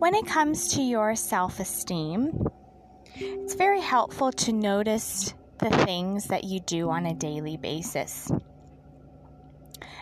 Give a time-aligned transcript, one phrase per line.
[0.00, 2.46] when it comes to your self esteem,
[3.16, 8.32] it's very helpful to notice the things that you do on a daily basis.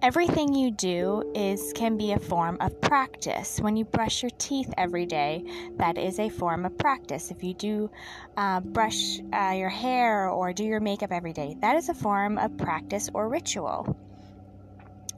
[0.00, 3.58] Everything you do is can be a form of practice.
[3.58, 5.44] When you brush your teeth every day,
[5.76, 7.32] that is a form of practice.
[7.32, 7.90] If you do
[8.36, 12.38] uh, brush uh, your hair or do your makeup every day, that is a form
[12.38, 13.96] of practice or ritual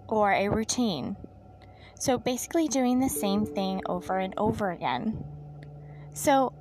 [0.09, 1.15] or a routine.
[2.03, 5.23] So basically, doing the same thing over and over again.
[6.15, 6.53] So,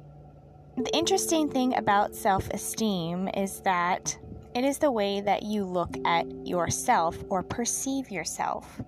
[0.77, 4.15] the interesting thing about self esteem is that
[4.53, 8.81] it is the way that you look at yourself or perceive yourself.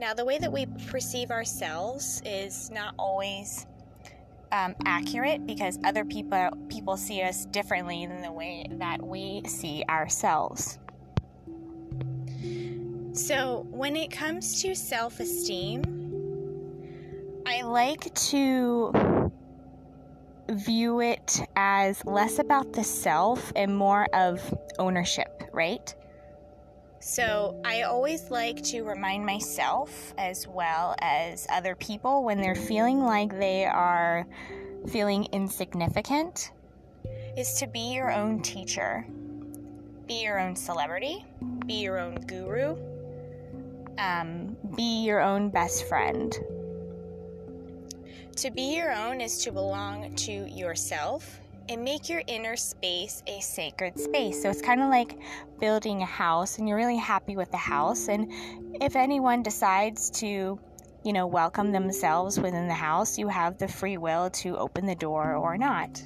[0.00, 3.66] Now, the way that we perceive ourselves is not always
[4.52, 9.82] um, accurate because other people people see us differently than the way that we see
[9.90, 10.78] ourselves.
[13.12, 15.82] So, when it comes to self esteem,
[17.46, 19.30] I like to
[20.48, 25.94] view it as less about the self and more of ownership, right?
[27.00, 33.02] So I always like to remind myself as well as other people when they're feeling
[33.02, 34.26] like they are
[34.88, 36.52] feeling insignificant
[37.36, 39.06] is to be your own teacher,
[40.06, 41.24] be your own celebrity,
[41.66, 42.76] be your own guru,
[43.98, 46.34] um, be your own best friend.
[48.36, 53.40] To be your own is to belong to yourself and make your inner space a
[53.40, 54.42] sacred space.
[54.42, 55.18] So it's kind of like
[55.60, 58.08] building a house and you're really happy with the house.
[58.08, 58.32] And
[58.80, 60.58] if anyone decides to,
[61.04, 64.96] you know, welcome themselves within the house, you have the free will to open the
[64.96, 66.02] door or not.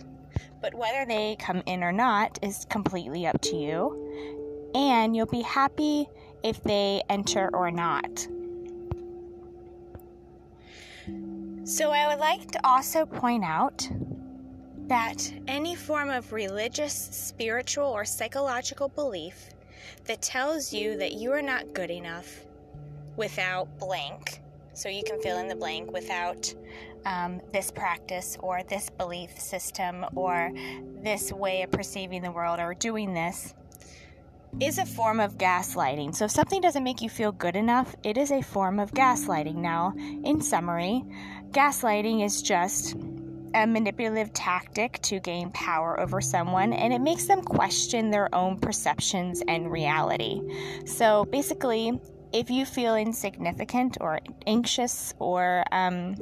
[0.61, 4.71] But whether they come in or not is completely up to you.
[4.75, 6.09] And you'll be happy
[6.45, 8.28] if they enter or not.
[11.64, 13.89] So, I would like to also point out
[14.86, 19.48] that any form of religious, spiritual, or psychological belief
[20.05, 22.45] that tells you that you are not good enough
[23.17, 24.42] without blank,
[24.74, 26.55] so you can fill in the blank without
[27.07, 30.52] um, this practice or this belief system or
[31.02, 33.55] this way of perceiving the world or doing this,
[34.61, 36.15] is a form of gaslighting.
[36.15, 39.57] So if something doesn't make you feel good enough, it is a form of gaslighting.
[39.57, 41.05] Now, in summary,
[41.51, 42.95] gaslighting is just
[43.55, 48.59] a manipulative tactic to gain power over someone and it makes them question their own
[48.59, 50.41] perceptions and reality.
[50.87, 52.01] So basically,
[52.33, 56.17] if you feel insignificant or anxious or um,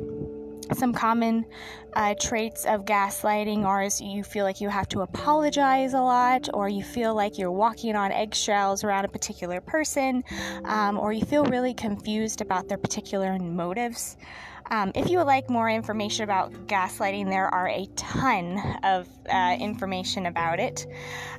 [0.74, 1.44] some common
[1.94, 6.48] uh, traits of gaslighting are is you feel like you have to apologize a lot,
[6.54, 10.24] or you feel like you're walking on eggshells around a particular person,
[10.64, 14.16] um, or you feel really confused about their particular motives.
[14.70, 19.56] Um, if you would like more information about gaslighting, there are a ton of uh,
[19.60, 20.86] information about it.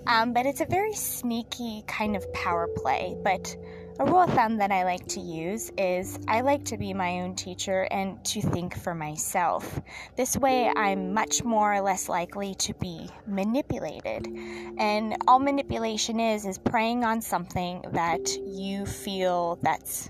[0.05, 3.16] Um, but it's a very sneaky kind of power play.
[3.23, 3.55] But
[4.00, 7.22] a rule of thumb that I like to use is I like to be my
[7.22, 9.80] own teacher and to think for myself.
[10.16, 14.28] This way, I'm much more or less likely to be manipulated.
[14.78, 20.09] And all manipulation is, is preying on something that you feel that's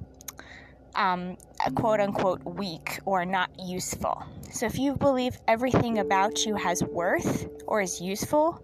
[0.96, 1.36] um,
[1.76, 4.24] quote unquote weak or not useful.
[4.50, 8.64] So if you believe everything about you has worth or is useful,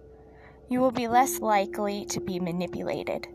[0.70, 3.28] you will be less likely to be manipulated.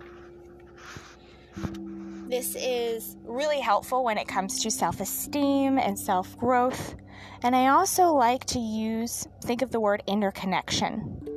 [2.29, 6.97] This is really helpful when it comes to self esteem and self growth.
[7.43, 11.29] And I also like to use, think of the word interconnection.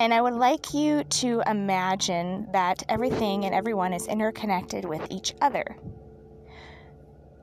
[0.00, 5.34] And I would like you to imagine that everything and everyone is interconnected with each
[5.40, 5.76] other.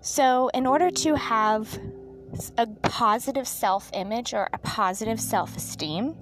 [0.02, 1.80] So, in order to have
[2.58, 6.16] a positive self image or a positive self esteem,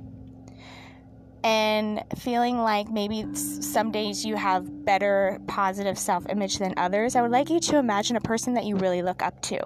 [1.46, 7.22] and feeling like maybe some days you have better positive self image than others, I
[7.22, 9.62] would like you to imagine a person that you really look up to,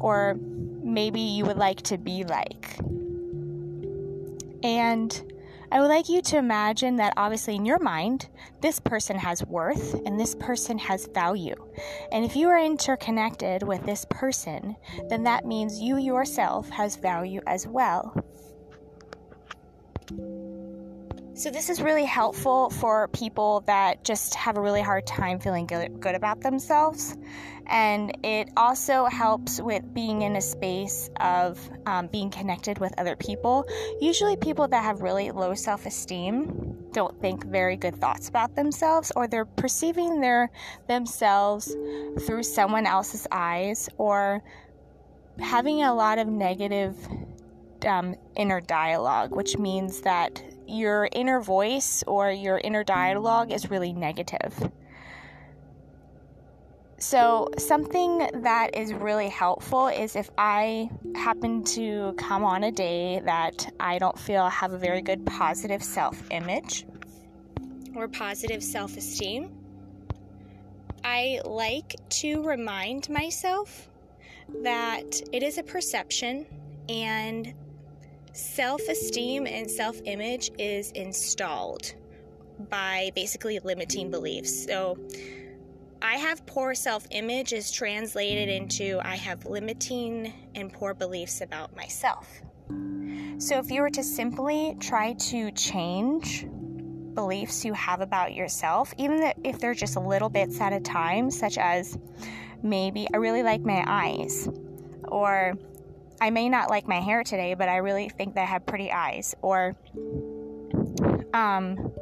[0.00, 0.34] or
[0.82, 2.78] maybe you would like to be like.
[4.64, 5.34] And
[5.70, 8.30] I would like you to imagine that obviously in your mind,
[8.62, 11.56] this person has worth and this person has value.
[12.12, 14.76] And if you are interconnected with this person,
[15.10, 18.14] then that means you yourself has value as well.
[21.34, 25.66] So, this is really helpful for people that just have a really hard time feeling
[25.66, 27.16] good, about themselves.
[27.66, 33.16] And it also helps with being in a space of um, being connected with other
[33.16, 33.64] people.
[33.98, 39.10] Usually, people that have really low self esteem don't think very good thoughts about themselves,
[39.16, 40.50] or they're perceiving their
[40.86, 41.74] themselves
[42.26, 44.42] through someone else's eyes, or
[45.40, 46.94] having a lot of negative
[47.86, 53.92] um, inner dialogue, which means that your inner voice or your inner dialogue is really
[53.92, 54.54] negative.
[56.98, 63.20] So, something that is really helpful is if I happen to come on a day
[63.24, 66.86] that I don't feel I have a very good positive self image
[67.96, 69.50] or positive self esteem,
[71.02, 73.88] I like to remind myself
[74.62, 76.46] that it is a perception
[76.88, 77.52] and
[78.32, 81.94] self esteem and self image is installed
[82.70, 84.64] by basically limiting beliefs.
[84.64, 84.98] So,
[86.00, 91.76] I have poor self image is translated into I have limiting and poor beliefs about
[91.76, 92.28] myself.
[93.38, 96.46] So, if you were to simply try to change
[97.14, 101.58] beliefs you have about yourself, even if they're just little bits at a time, such
[101.58, 101.98] as
[102.62, 104.48] maybe I really like my eyes,
[105.08, 105.58] or
[106.22, 108.92] I may not like my hair today, but I really think that I have pretty
[108.92, 109.34] eyes.
[109.42, 109.74] Or,
[111.34, 111.92] um,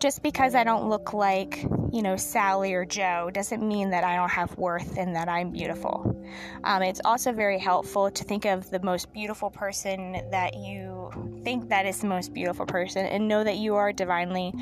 [0.00, 1.62] just because I don't look like,
[1.92, 5.50] you know, Sally or Joe doesn't mean that I don't have worth and that I'm
[5.50, 6.18] beautiful.
[6.64, 11.10] Um, it's also very helpful to think of the most beautiful person that you
[11.44, 14.54] think that is the most beautiful person and know that you are divinely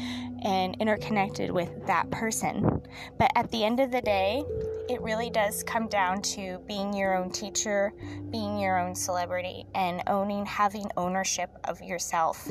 [0.42, 2.82] and interconnected with that person.
[3.20, 4.42] But at the end of the day,
[4.88, 7.92] it really does come down to being your own teacher,
[8.30, 12.46] being your own celebrity, and owning, having ownership of yourself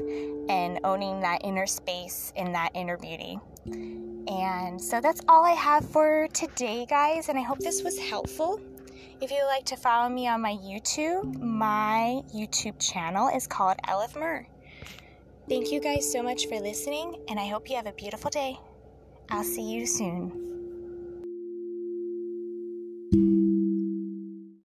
[0.49, 3.39] and owning that inner space and that inner beauty.
[4.27, 8.61] And so that's all I have for today, guys, and I hope this was helpful.
[9.19, 14.15] If you'd like to follow me on my YouTube, my YouTube channel is called Eleph
[14.15, 14.47] Myrrh.
[15.47, 18.57] Thank you guys so much for listening, and I hope you have a beautiful day.
[19.29, 20.50] I'll see you soon.